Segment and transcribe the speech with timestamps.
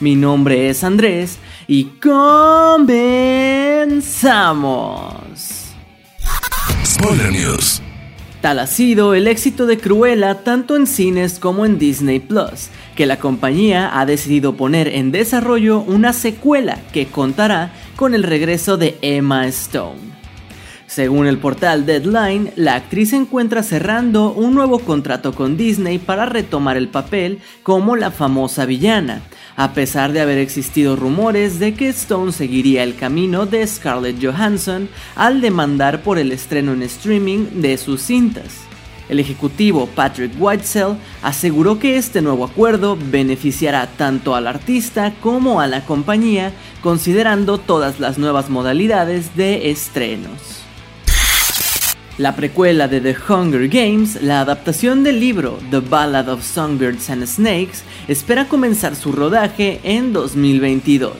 [0.00, 2.94] Mi nombre es Andrés y comenzamos.
[6.84, 7.82] Spoiler News.
[8.40, 13.06] Tal ha sido el éxito de Cruella tanto en cines como en Disney Plus, que
[13.06, 18.96] la compañía ha decidido poner en desarrollo una secuela que contará con el regreso de
[19.02, 20.18] Emma Stone.
[20.86, 26.24] Según el portal Deadline, la actriz se encuentra cerrando un nuevo contrato con Disney para
[26.24, 29.20] retomar el papel como la famosa villana,
[29.58, 34.88] a pesar de haber existido rumores de que Stone seguiría el camino de Scarlett Johansson
[35.16, 38.60] al demandar por el estreno en streaming de sus cintas.
[39.08, 45.66] El ejecutivo Patrick Whitesell aseguró que este nuevo acuerdo beneficiará tanto al artista como a
[45.66, 50.67] la compañía, considerando todas las nuevas modalidades de estrenos.
[52.18, 57.24] La precuela de The Hunger Games, la adaptación del libro The Ballad of Songbirds and
[57.26, 61.14] Snakes, espera comenzar su rodaje en 2022.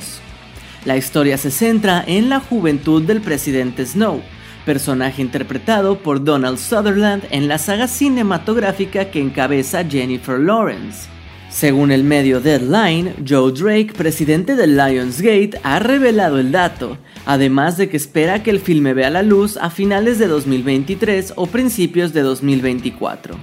[0.84, 4.22] La historia se centra en la juventud del presidente Snow,
[4.66, 11.17] personaje interpretado por Donald Sutherland en la saga cinematográfica que encabeza Jennifer Lawrence.
[11.50, 17.88] Según el medio Deadline, Joe Drake, presidente de Lionsgate, ha revelado el dato, además de
[17.88, 22.20] que espera que el filme vea la luz a finales de 2023 o principios de
[22.20, 23.34] 2024.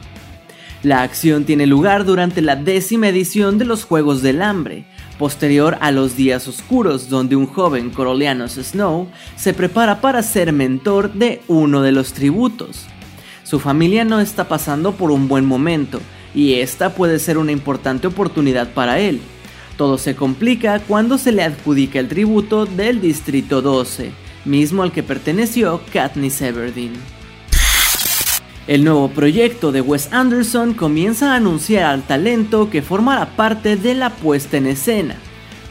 [0.84, 4.86] La acción tiene lugar durante la décima edición de los Juegos del Hambre,
[5.18, 11.12] posterior a los días oscuros donde un joven Corolianos Snow se prepara para ser mentor
[11.14, 12.86] de uno de los tributos.
[13.44, 16.02] Su familia no está pasando por un buen momento,
[16.36, 19.22] y esta puede ser una importante oportunidad para él.
[19.78, 24.12] Todo se complica cuando se le adjudica el tributo del Distrito 12,
[24.44, 26.94] mismo al que perteneció Katniss Everdeen.
[28.68, 33.94] El nuevo proyecto de Wes Anderson comienza a anunciar al talento que formará parte de
[33.94, 35.16] la puesta en escena.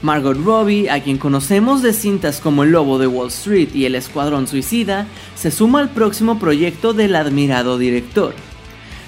[0.01, 3.95] Margot Robbie, a quien conocemos de cintas como El Lobo de Wall Street y El
[3.95, 8.35] Escuadrón Suicida, se suma al próximo proyecto del admirado director.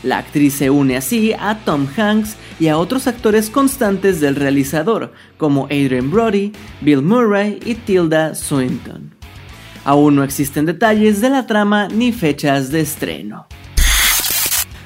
[0.03, 5.13] La actriz se une así a Tom Hanks y a otros actores constantes del realizador,
[5.37, 9.15] como Adrian Brody, Bill Murray y Tilda Swinton.
[9.85, 13.47] Aún no existen detalles de la trama ni fechas de estreno.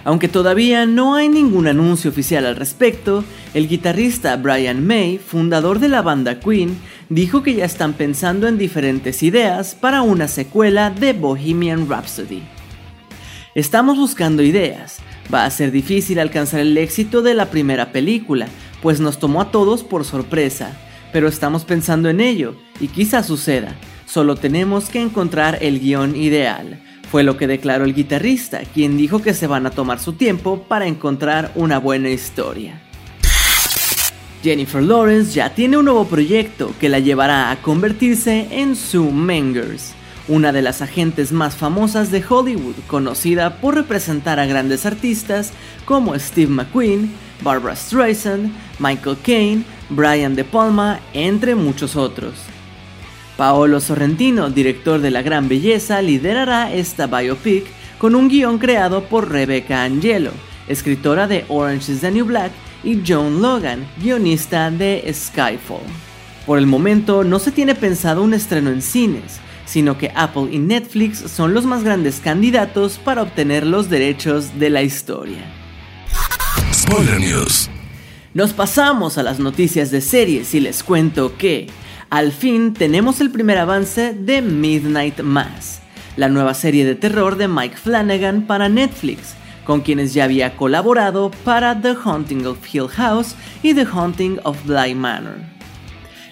[0.04, 5.88] Aunque todavía no hay ningún anuncio oficial al respecto, el guitarrista Brian May, fundador de
[5.88, 6.78] la banda Queen,
[7.10, 12.42] dijo que ya están pensando en diferentes ideas para una secuela de Bohemian Rhapsody.
[13.54, 15.00] Estamos buscando ideas,
[15.32, 18.48] Va a ser difícil alcanzar el éxito de la primera película,
[18.82, 20.76] pues nos tomó a todos por sorpresa,
[21.12, 23.76] pero estamos pensando en ello y quizá suceda.
[24.06, 26.82] Solo tenemos que encontrar el guion ideal.
[27.12, 30.64] Fue lo que declaró el guitarrista, quien dijo que se van a tomar su tiempo
[30.66, 32.80] para encontrar una buena historia.
[34.42, 39.94] Jennifer Lawrence ya tiene un nuevo proyecto que la llevará a convertirse en Sue Mengers
[40.28, 45.53] una de las agentes más famosas de Hollywood, conocida por representar a grandes artistas
[45.84, 52.34] como Steve McQueen, Barbara Streisand, Michael Caine, Brian De Palma, entre muchos otros.
[53.36, 57.64] Paolo Sorrentino, director de La Gran Belleza, liderará esta biopic
[57.98, 60.32] con un guion creado por Rebecca Angelo,
[60.69, 65.80] escritora de Orange is the New Black, y Joan Logan, guionista de Skyfall.
[66.47, 70.58] Por el momento no se tiene pensado un estreno en cines, sino que Apple y
[70.58, 75.44] Netflix son los más grandes candidatos para obtener los derechos de la historia.
[77.20, 77.70] News.
[78.34, 81.69] Nos pasamos a las noticias de series y les cuento que
[82.10, 85.78] al fin tenemos el primer avance de Midnight Mass,
[86.16, 89.34] la nueva serie de terror de Mike Flanagan para Netflix,
[89.65, 94.56] con quienes ya había colaborado para The Haunting of Hill House y The Haunting of
[94.65, 95.59] Bly Manor.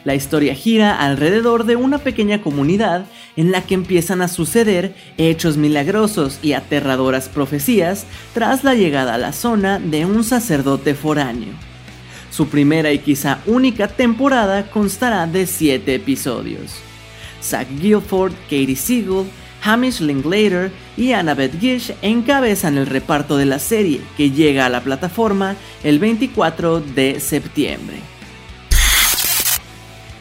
[0.04, 3.06] La historia gira alrededor de una pequeña comunidad
[3.36, 9.18] en la que empiezan a suceder hechos milagrosos y aterradoras profecías tras la llegada a
[9.18, 11.52] la zona de un sacerdote foráneo.
[12.30, 16.74] Su primera y quizá única temporada constará de 7 episodios.
[17.42, 19.24] Zach Guilford, Katie Siegel,
[19.62, 24.82] Hamish Linklater y Annabeth Gish encabezan el reparto de la serie que llega a la
[24.82, 27.96] plataforma el 24 de septiembre.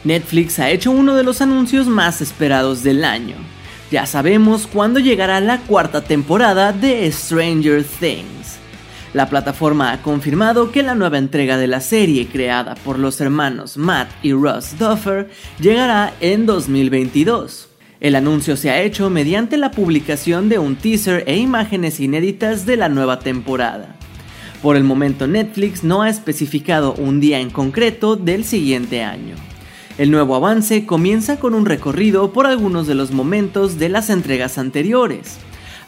[0.08, 3.36] Netflix ha hecho uno de los anuncios más esperados del año.
[3.90, 8.56] Ya sabemos cuándo llegará la cuarta temporada de Stranger Things.
[9.12, 13.76] La plataforma ha confirmado que la nueva entrega de la serie creada por los hermanos
[13.76, 15.28] Matt y Russ Duffer
[15.60, 17.68] llegará en 2022.
[18.00, 22.78] El anuncio se ha hecho mediante la publicación de un teaser e imágenes inéditas de
[22.78, 23.96] la nueva temporada.
[24.62, 29.36] Por el momento Netflix no ha especificado un día en concreto del siguiente año.
[29.98, 34.56] El nuevo avance comienza con un recorrido por algunos de los momentos de las entregas
[34.56, 35.38] anteriores.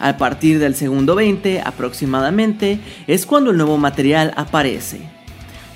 [0.00, 5.00] A partir del segundo 20 aproximadamente es cuando el nuevo material aparece.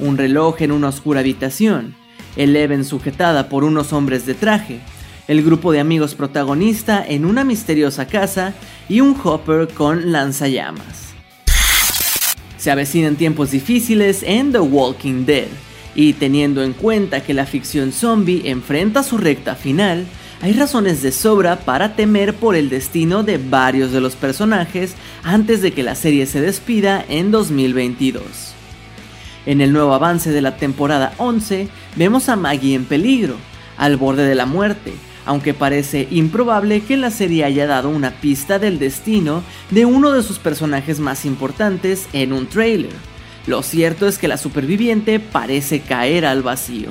[0.01, 1.95] Un reloj en una oscura habitación,
[2.35, 4.81] Eleven sujetada por unos hombres de traje,
[5.29, 8.53] el grupo de amigos protagonista en una misteriosa casa
[8.89, 11.15] y un Hopper con lanzallamas.
[12.57, 15.47] Se avecinan tiempos difíciles en The Walking Dead,
[15.95, 20.07] y teniendo en cuenta que la ficción zombie enfrenta su recta final,
[20.43, 25.63] hay razones de sobra para temer por el destino de varios de los personajes antes
[25.63, 28.23] de que la serie se despida en 2022.
[29.47, 33.37] En el nuevo avance de la temporada 11, vemos a Maggie en peligro,
[33.77, 34.93] al borde de la muerte,
[35.27, 40.23] aunque parece improbable que la serie haya dado una pista del destino de uno de
[40.23, 43.14] sus personajes más importantes en un trailer.
[43.47, 46.91] Lo cierto es que la superviviente parece caer al vacío.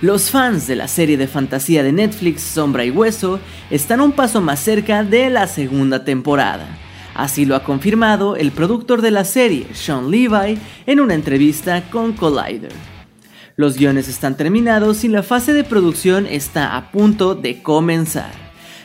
[0.00, 3.40] Los fans de la serie de fantasía de Netflix Sombra y Hueso
[3.70, 6.66] están un paso más cerca de la segunda temporada.
[7.14, 12.14] Así lo ha confirmado el productor de la serie, Sean Levi, en una entrevista con
[12.14, 12.72] Collider.
[13.56, 18.32] Los guiones están terminados y la fase de producción está a punto de comenzar.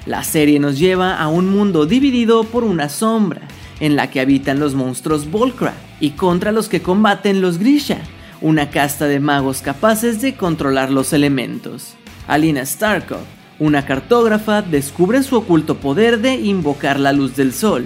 [0.06, 3.42] La serie nos lleva a un mundo dividido por una sombra,
[3.80, 8.00] en la que habitan los monstruos Volcra y contra los que combaten los Grisha,
[8.42, 11.96] una casta de magos capaces de controlar los elementos.
[12.28, 13.20] Alina Starkov,
[13.60, 17.86] una cartógrafa, descubre su oculto poder de invocar la luz del sol.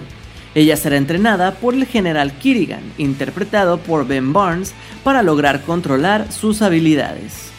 [0.54, 4.74] Ella será entrenada por el general Kirigan, interpretado por Ben Barnes,
[5.04, 7.52] para lograr controlar sus habilidades.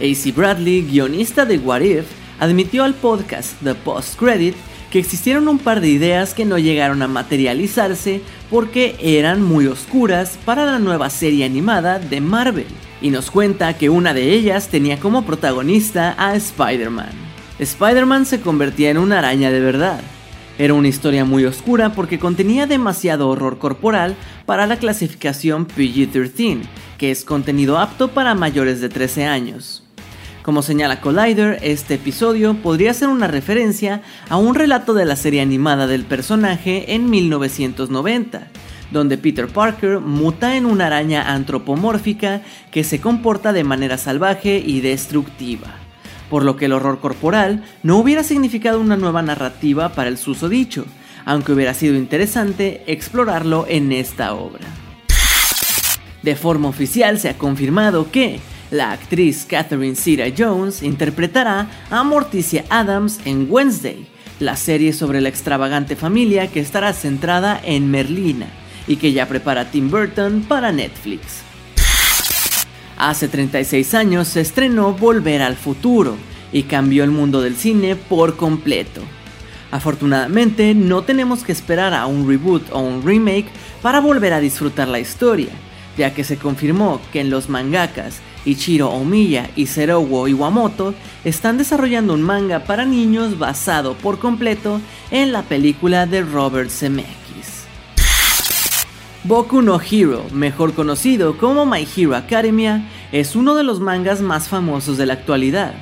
[0.00, 2.06] AC Bradley, guionista de What If,
[2.40, 4.56] admitió al podcast The Post Credit
[4.94, 10.38] que existieron un par de ideas que no llegaron a materializarse porque eran muy oscuras
[10.44, 12.68] para la nueva serie animada de Marvel,
[13.02, 17.10] y nos cuenta que una de ellas tenía como protagonista a Spider-Man.
[17.58, 20.00] Spider-Man se convertía en una araña de verdad.
[20.58, 24.14] Era una historia muy oscura porque contenía demasiado horror corporal
[24.46, 26.60] para la clasificación PG-13,
[26.98, 29.83] que es contenido apto para mayores de 13 años.
[30.44, 35.40] Como señala Collider, este episodio podría ser una referencia a un relato de la serie
[35.40, 38.48] animada del personaje en 1990,
[38.90, 44.82] donde Peter Parker muta en una araña antropomórfica que se comporta de manera salvaje y
[44.82, 45.76] destructiva,
[46.28, 50.84] por lo que el horror corporal no hubiera significado una nueva narrativa para el susodicho,
[51.24, 54.66] aunque hubiera sido interesante explorarlo en esta obra.
[56.22, 58.40] De forma oficial se ha confirmado que
[58.74, 64.08] la actriz Catherine Zeta Jones interpretará a Morticia Adams en Wednesday,
[64.40, 68.46] la serie sobre la extravagante familia que estará centrada en Merlina
[68.88, 71.42] y que ya prepara Tim Burton para Netflix.
[72.96, 76.16] Hace 36 años se estrenó Volver al Futuro
[76.52, 79.02] y cambió el mundo del cine por completo.
[79.70, 83.46] Afortunadamente no tenemos que esperar a un reboot o un remake
[83.82, 85.50] para volver a disfrutar la historia,
[85.96, 92.14] ya que se confirmó que en los mangakas Ichiro Omiya y Serowo Iwamoto están desarrollando
[92.14, 97.64] un manga para niños basado por completo en la película de Robert Zemeckis.
[99.24, 104.48] Boku no Hero, mejor conocido como My Hero Academia, es uno de los mangas más
[104.48, 105.74] famosos de la actualidad.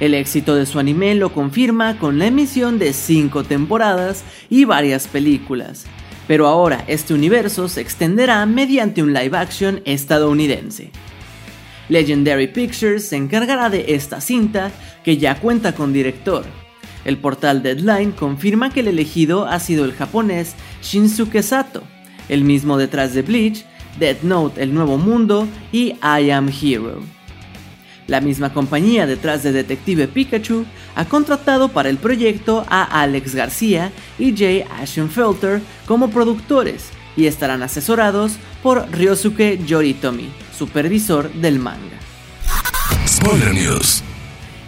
[0.00, 5.08] El éxito de su anime lo confirma con la emisión de 5 temporadas y varias
[5.08, 5.84] películas,
[6.26, 10.90] pero ahora este universo se extenderá mediante un live action estadounidense.
[11.88, 14.70] Legendary Pictures se encargará de esta cinta,
[15.02, 16.44] que ya cuenta con director.
[17.04, 21.82] El portal Deadline confirma que el elegido ha sido el japonés Shinsuke Sato,
[22.28, 23.64] el mismo detrás de Bleach,
[23.98, 27.00] Death Note El Nuevo Mundo y I Am Hero.
[28.06, 30.64] La misma compañía detrás de Detective Pikachu
[30.94, 37.62] ha contratado para el proyecto a Alex García y Jay Ashenfelter como productores y estarán
[37.62, 41.98] asesorados por Ryosuke Yoritomi supervisor del manga.
[43.06, 44.02] Spoiler News.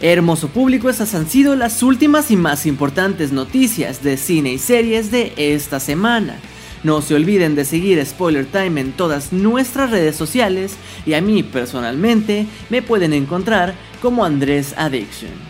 [0.00, 5.10] Hermoso público, esas han sido las últimas y más importantes noticias de cine y series
[5.10, 6.38] de esta semana.
[6.84, 11.42] No se olviden de seguir Spoiler Time en todas nuestras redes sociales y a mí
[11.42, 15.49] personalmente me pueden encontrar como Andrés Addiction.